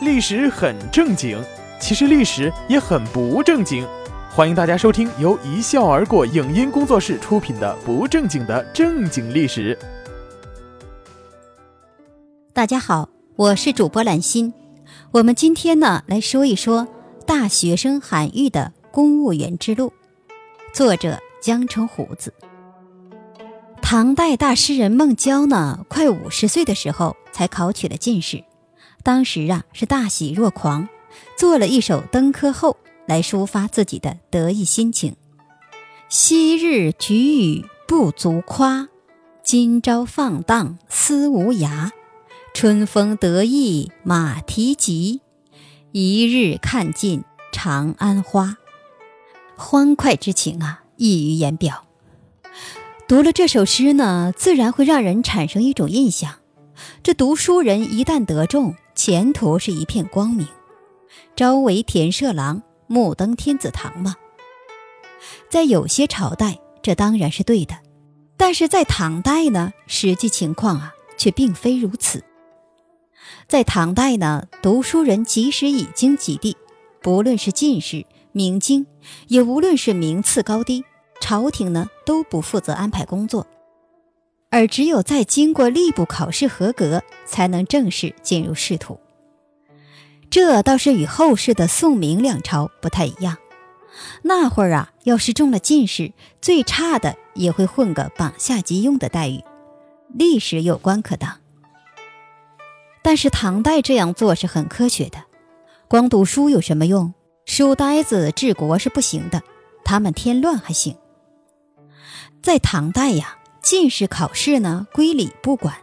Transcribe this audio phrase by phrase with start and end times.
[0.00, 1.38] 历史很正经，
[1.78, 3.86] 其实历史也很不正经。
[4.30, 9.78] 欢迎大家收听由一笑而过影音工作室出品的《不正经的正经历史》。
[12.54, 14.54] 大家好，我是主播兰心。
[15.10, 16.88] 我们今天呢来说一说
[17.26, 19.92] 大学生韩愈的公务员之路，
[20.72, 22.32] 作者江城胡子。
[23.82, 28.42] 唐代大诗人孟郊呢，快五十岁的时候才考取了进士，
[29.02, 30.88] 当时啊是大喜若狂，
[31.36, 35.16] 做了一首《登科后》来抒发自己的得意心情。
[36.08, 38.88] 昔日举语不足夸，
[39.42, 41.90] 今朝放荡思无涯。
[42.52, 45.20] 春风得意马蹄疾，
[45.92, 47.22] 一日看尽
[47.52, 48.56] 长安花。
[49.56, 51.84] 欢快之情啊，溢于言表。
[53.06, 56.36] 读了这首诗呢，自然会让人产生一种印象：
[57.02, 60.46] 这读书人一旦得中，前途是一片光明，
[61.34, 64.14] 朝为田舍郎，暮登天子堂嘛。
[65.48, 67.76] 在有些朝代，这当然是对的，
[68.36, 72.22] 但是在唐代呢，实际情况啊，却并非如此。
[73.48, 76.54] 在唐代呢，读书人即使已经及第，
[77.00, 78.86] 不论是进士、明经，
[79.28, 80.84] 也无论是名次高低。
[81.22, 83.46] 朝廷呢都不负责安排工作，
[84.50, 88.98] 而只有在经过吏部考试合格，才能正式进入仕途。
[90.28, 93.38] 这倒是与后世的宋明两朝不太一样。
[94.22, 99.42] 那会儿啊，要是中了进士，最差的也会混个榜下即用的待遇，
[100.12, 101.38] 历史有官可当。
[103.02, 105.24] 但是唐代这样做是很科学的，
[105.88, 107.14] 光读书有什么用？
[107.46, 109.42] 书呆子治国是不行的，
[109.84, 110.96] 他们添乱还行。
[112.42, 115.76] 在唐代呀，进士考试呢归礼部管，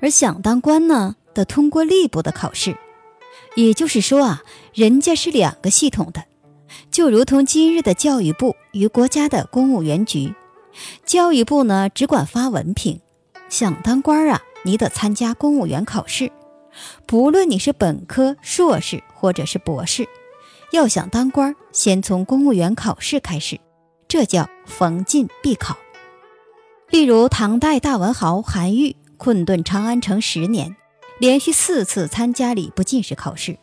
[0.00, 2.76] 而想当官呢得通过吏部的考试。
[3.54, 4.42] 也就是说啊，
[4.74, 6.24] 人家是两个系统的，
[6.90, 10.34] 就如同今日的教育部与国家的公务员局。
[11.04, 13.00] 教育部呢只管发文凭，
[13.48, 16.32] 想当官啊，你得参加公务员考试。
[17.06, 20.08] 不论你是本科、硕士或者是博士，
[20.72, 23.60] 要想当官，先从公务员考试开始，
[24.08, 25.76] 这叫逢进必考。
[26.92, 30.76] 例如，唐代大文豪韩愈困顿长安城十年，
[31.18, 33.56] 连续四次参加礼部进士考试，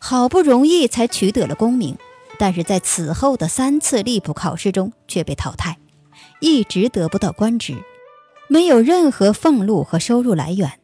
[0.00, 1.96] 好不容易才取得了功名，
[2.36, 5.78] 但是在此后的三次吏部考试中却被淘汰，
[6.40, 7.76] 一直得不到官职，
[8.48, 10.80] 没有任何俸禄和收入来源。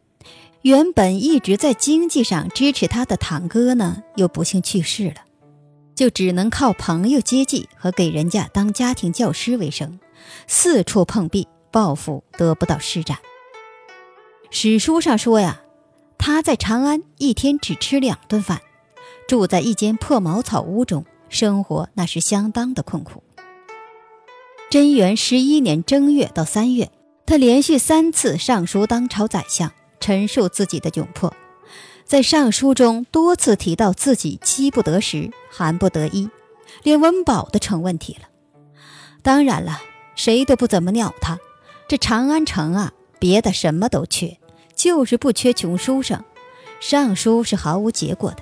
[0.63, 5.17] 原本一直在经济上支持他的堂哥呢，又不幸去世了，
[5.97, 9.99] 就只能靠朋友接济和给人家当家庭教师为生，
[10.47, 11.49] 四处碰壁。
[11.75, 13.19] 报复得不到施展。
[14.49, 15.63] 史书上说呀，
[16.17, 18.61] 他在长安一天只吃两顿饭，
[19.27, 23.25] 住在一间破茅草屋中，生活那是相当的困苦。
[24.71, 26.93] 贞元十一年正月到三月，
[27.27, 31.35] 他连续三次上书当朝宰相，陈述自己的窘迫，
[32.05, 36.31] 在上书中多次提到自己饥不得食，寒不得衣，
[36.85, 38.29] 连温饱都成问题了。
[39.25, 39.81] 当然了，
[40.15, 41.41] 谁都不怎么鸟他。
[41.95, 44.39] 这长安城啊，别的什么都缺，
[44.75, 46.25] 就是不缺穷书生。
[46.81, 48.39] 上书是毫无结果的。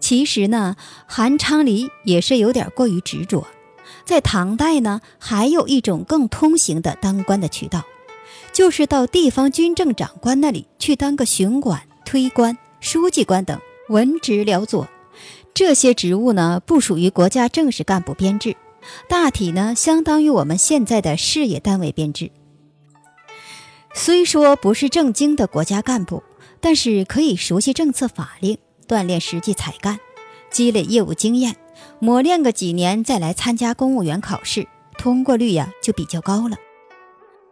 [0.00, 0.76] 其实呢，
[1.06, 3.46] 韩昌黎也是有点过于执着。
[4.06, 7.84] 在唐代呢，还有一种更通行的当官的渠道，
[8.50, 13.60] 就是到地方军政长官那里去当个巡管、推官、书记官等
[13.90, 14.88] 文职僚佐。
[15.52, 18.56] 这些职务呢，不属于国家正式干部编制。
[19.08, 22.30] 大体呢，相当于我们现在的事业单位编制。
[23.94, 26.22] 虽说不是正经的国家干部，
[26.60, 29.98] 但是可以熟悉政策法令，锻炼实际才干，
[30.50, 31.56] 积累业务经验，
[31.98, 34.66] 磨练个几年再来参加公务员考试，
[34.96, 36.56] 通过率呀就比较高了。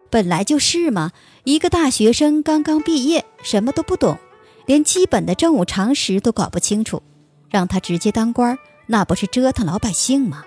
[0.09, 1.13] 本来就是嘛，
[1.45, 4.19] 一个大学生刚刚毕业，什么都不懂，
[4.67, 7.03] 连基本的政务常识都搞不清楚，
[7.49, 10.45] 让他直接当官，那不是折腾老百姓吗？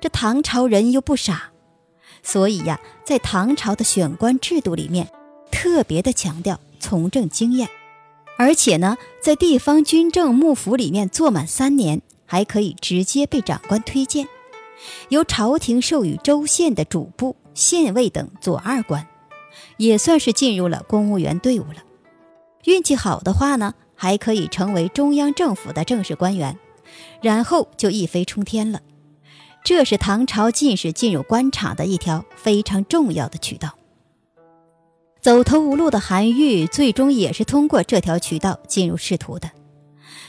[0.00, 1.50] 这唐朝人又不傻，
[2.22, 5.10] 所以呀，在唐朝的选官制度里面，
[5.50, 7.68] 特别的强调从政经验，
[8.36, 14.28] 而且呢，在地方军政幕府里面做满三年，还可以直接被长官推荐，
[15.08, 19.08] 由朝廷授予州县的主簿、县尉等左二官，
[19.78, 21.82] 也算是进入了公务员队伍了。
[22.64, 26.58] 运气好的话呢，还可以成为中央政府的正式官员，
[27.22, 28.80] 然后就一飞冲天了。
[29.66, 33.76] 这是唐朝进士进入官场的一条非常重要的渠道。
[35.20, 39.50] 走投无路的韩愈，最终也是通过这条渠道进入仕途的。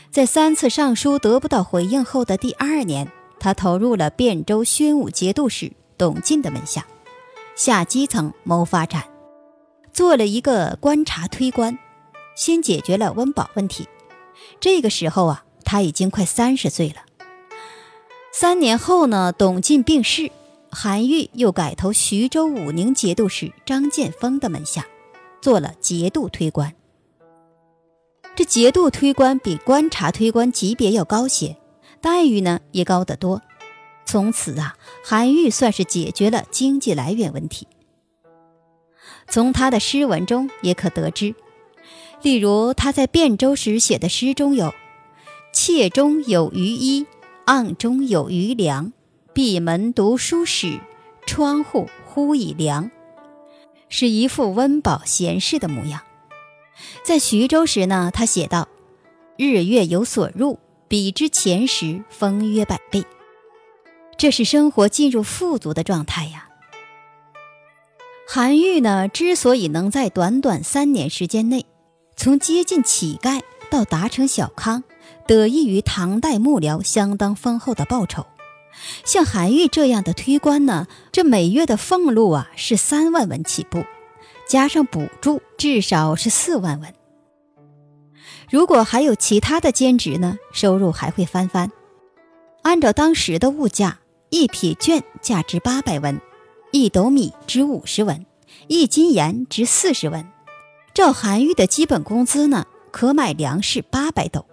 [0.09, 6.87] 在三次上书得不到回应后的第二年，他投入了汴州宣武节度使董进的门下，
[7.55, 9.03] 下基层谋发展，
[9.93, 11.77] 做了一个观察推官，
[12.35, 13.87] 先解决了温饱问题。
[14.59, 17.03] 这个时候啊，他已经快三十岁了。
[18.39, 20.31] 三年后呢，董进病逝，
[20.69, 24.85] 韩愈又改投徐州武宁节度使张建峰的门下，
[25.41, 26.71] 做了节度推官。
[28.35, 31.57] 这节度推官比观察推官级别要高些，
[31.99, 33.41] 待遇呢也高得多。
[34.05, 37.67] 从此啊，韩愈算是解决了经济来源问题。
[39.27, 41.33] 从他的诗文中也可得知，
[42.21, 44.75] 例如他在汴州时写的诗中有
[45.51, 47.07] “妾中有余衣，
[47.47, 48.91] 案中有余粮，
[49.33, 50.81] 闭门读书时，
[51.25, 52.91] 窗户忽已凉”，
[53.87, 56.01] 是一副温饱闲适的模样。
[57.05, 58.67] 在徐州时呢，他写道
[59.39, 60.59] ：“日月有所入，
[60.89, 63.05] 比之前时丰约百倍。”
[64.17, 66.49] 这是生活进入富足的状态呀。
[68.27, 71.65] 韩愈呢，之所以能在短短三年时间内，
[72.17, 74.83] 从接近乞丐到达成小康，
[75.27, 78.25] 得益于唐代幕僚相当丰厚的报酬。
[79.03, 83.83] 像韩愈这样的推官呢，这每月的俸禄啊是三万文起步。
[84.47, 86.93] 加上补助，至少是四万文。
[88.49, 91.69] 如果还有其他的兼职呢，收入还会翻番。
[92.61, 96.21] 按照当时的物价，一匹绢价值八百文，
[96.71, 98.25] 一斗米值五十文，
[98.67, 100.25] 一斤盐值四十文。
[100.93, 104.45] 照韩愈的基本工资呢，可买粮食八百斗。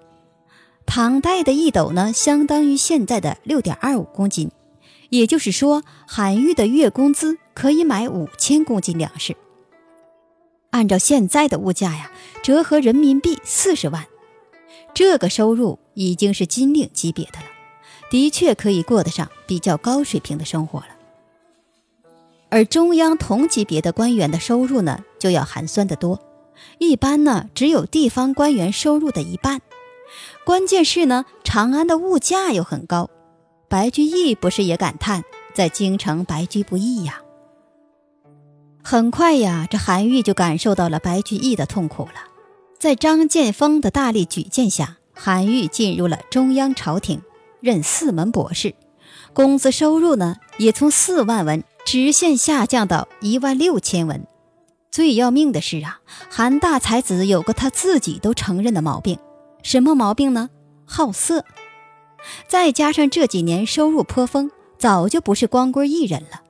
[0.86, 4.50] 唐代的一斗呢，相当于现在的六点二五公斤，
[5.08, 9.36] 也就是说，韩愈的月工资可以买五千公斤粮食。
[10.70, 14.06] 按照现在的物价呀，折合人民币四十万，
[14.92, 17.46] 这个收入已经是金领级别的了，
[18.10, 20.86] 的确可以过得上比较高水平的生活了。
[22.50, 26.20] 而中央同级别的官员的收入呢，就要寒酸得多，
[26.78, 29.60] 一般呢只有地方官员收入的一半。
[30.44, 33.10] 关键是呢，长安的物价又很高，
[33.68, 35.24] 白居易不是也感叹
[35.54, 37.20] 在京城白居不易呀？
[38.82, 42.28] 很快呀，这韩愈就感受到了白居易的痛苦了。
[42.78, 47.22] 在张建峰的大力举荐下，韩愈进入了中央朝廷，
[47.60, 48.74] 任四门博士，
[49.32, 54.26] 工资收入呢也从四万文直线下降到一万六千文。
[54.90, 59.18] 最要命的是啊，韩大才子有个他自己都承认的毛病，
[59.64, 60.50] 什么毛病呢？
[60.84, 61.44] 好色。
[62.46, 66.42] 再加上这几年收入颇丰，早就不是光棍一人了。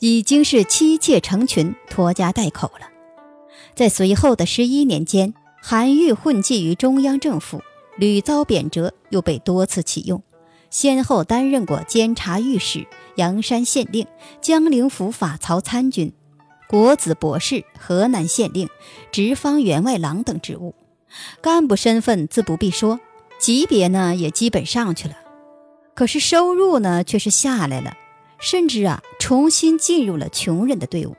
[0.00, 2.88] 已经是妻妾成群，拖家带口了。
[3.76, 7.62] 在随后的十一年间，韩愈混迹于中央政府，
[7.96, 10.22] 屡遭贬谪，又被多次启用，
[10.70, 12.86] 先后担任过监察御史、
[13.16, 14.06] 阳山县令、
[14.40, 16.12] 江陵府法曹参军、
[16.68, 18.68] 国子博士、河南县令、
[19.12, 20.74] 直方员外郎等职务，
[21.40, 23.00] 干部身份自不必说，
[23.38, 25.14] 级别呢也基本上去了。
[25.94, 27.96] 可是收入呢却是下来了。
[28.40, 31.14] 甚至啊，重新进入了穷人的队伍。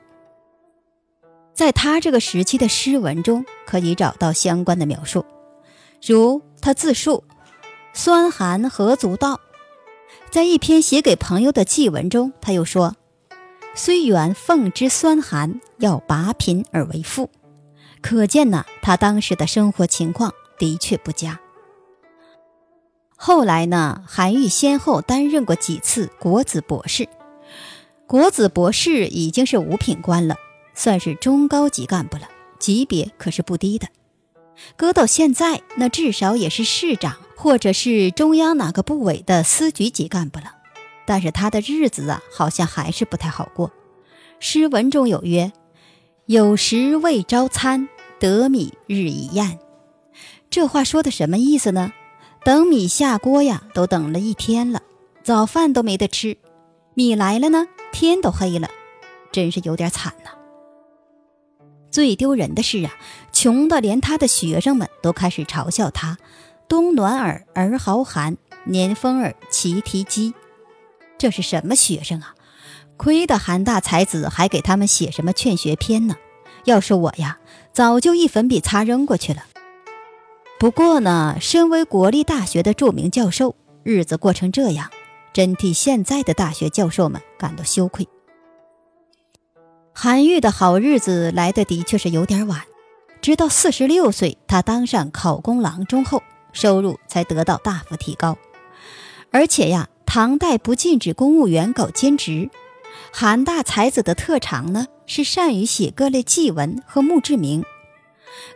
[1.54, 5.24] 在他这个时期的诗文中，可以找到相关的描述，
[6.06, 7.24] 如他自述
[7.94, 9.40] “酸寒何足道”。
[10.30, 12.94] 在一篇写给朋友的祭文中，他又说
[13.74, 17.30] ：“虽远奉之酸寒，要拔贫而为富。”
[18.04, 21.40] 可见呢，他当时的生活情况的确不佳。
[23.16, 27.08] 后来呢，韩愈先后担任过几次国子博士。
[28.06, 30.36] 国子博士已经是五品官了，
[30.74, 33.88] 算是中高级干部了，级别可是不低的。
[34.76, 40.56] 搁到现在，那至少也是市长或者是中央哪个部委的司局级干部了。
[41.06, 43.72] 但是他的日子啊，好像还是不太好过。
[44.40, 45.52] 诗文中有曰
[46.26, 49.58] ：“有时未招餐，得米日已厌。”
[50.50, 51.92] 这话说的什么意思呢？
[52.44, 54.82] 等米下锅呀，都等了一天了，
[55.22, 56.36] 早饭都没得吃。
[56.94, 58.68] 米来了呢，天都黑了，
[59.32, 60.30] 真是有点惨呐。
[61.90, 62.92] 最丢人的是啊，
[63.32, 66.18] 穷的连他的学生们都开始嘲笑他
[66.68, 70.34] ：“冬暖耳而豪寒，年丰耳其啼鸡。”
[71.18, 72.34] 这是什么学生啊？
[72.96, 76.16] 亏得韩大才子还给他们写什么劝学篇呢？
[76.64, 77.38] 要是我呀，
[77.74, 79.44] 早就一粉笔擦扔过去了。
[80.60, 84.90] 不过呢，身为国立大学的著名教授，日子过成这样，
[85.32, 88.06] 真替现在的大学教授们感到羞愧。
[89.92, 92.62] 韩愈的好日子来的的确是有点晚，
[93.20, 98.38] 直到四十六岁，他当上考功郎中后，收入才得到大幅提高。
[99.32, 102.50] 而且呀，唐代不禁止公务员搞兼职。
[103.12, 107.64] 韩大才子的特长呢，是善于写各类祭文和墓志铭。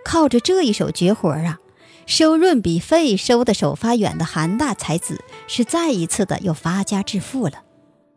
[0.04, 1.58] 靠着这一手绝活啊，
[2.06, 7.62] 收润笔费收的首发远的韩大才子是再一次的又发家致富了。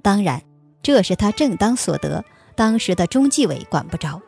[0.02, 0.44] 当然，
[0.82, 4.22] 这是他正当所得，当时的中纪委管不着。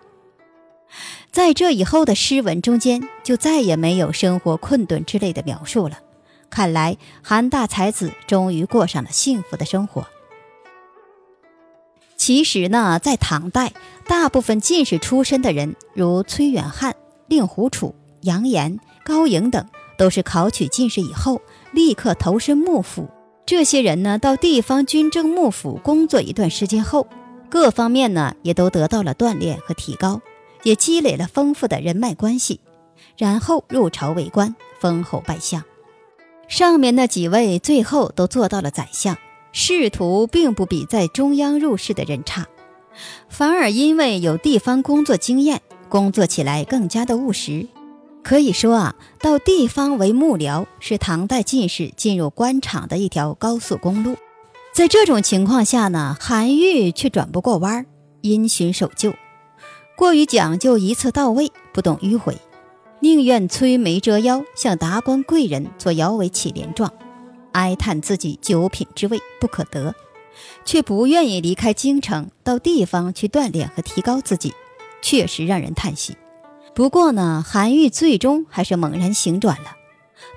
[1.31, 5.99] 在这以后的诗文中间，就再也没有生活困顿之类的描述了。
[6.51, 10.05] 看来韩大才子终于过上了幸福的生活。
[12.15, 13.73] 其实呢，在唐代，
[14.07, 16.95] 大部分进士出身的人，如崔远汉、
[17.27, 19.65] 令狐楚、杨炎、高颖等，
[19.97, 21.41] 都是考取进士以后
[21.71, 23.09] 立刻投身幕府。
[23.45, 27.07] 这些人呢，到地方军政幕府工作一段时间后，
[27.49, 30.21] 各方面呢也都得到了锻炼和提高，
[30.63, 32.61] 也积累了丰富的人脉关系，
[33.17, 35.63] 然后入朝为官，封侯拜相。
[36.47, 39.17] 上面那几位最后都做到了宰相，
[39.51, 42.47] 仕途并不比在中央入仕的人差，
[43.29, 47.67] 反而因为有地方工作经验，工作起来更加的务实。
[48.23, 54.15] 可以说啊，到地方为幕僚是唐代进士进入官场的一条高速公路。
[54.73, 57.85] 在这种情况下呢，韩愈却转不过弯儿，
[58.21, 59.13] 因循守旧，
[59.97, 62.37] 过于讲究一次到位，不懂迂回。
[63.01, 66.91] 宁愿摧眉折腰，向达官贵人做摇尾乞怜状，
[67.51, 69.93] 哀叹自己九品之位不可得，
[70.65, 74.53] 却不愿意离开京城，到地方去锻炼和提高自己，
[75.01, 76.17] 确实让人叹息。
[76.73, 79.75] 不过呢，韩愈最终还是猛然醒转了，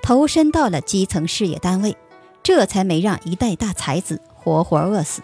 [0.03, 1.97] 投身到了基层事业单位，
[2.43, 5.21] 这才没让一代大才子活活饿死。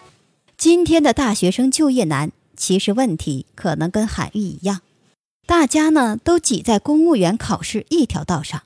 [0.56, 4.80] 今天的大学生就业难，其实问题可能跟韩愈一样。
[5.46, 8.62] 大家呢都挤在公务员考试一条道上，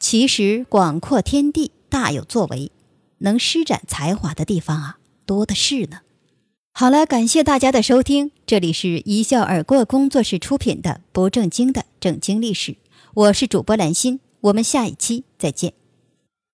[0.00, 2.72] 其实广阔天地大有作为，
[3.18, 6.00] 能施展才华的地方啊多的是呢。
[6.72, 12.76] 好了，感谢大家的收听，这里是一笑而过工作室出品的不正经的正经历史，
[13.14, 15.77] 我是主播兰心，我们下一期再见。